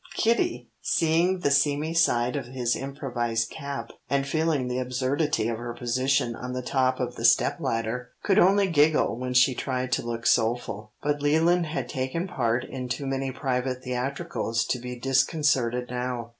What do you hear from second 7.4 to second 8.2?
ladder,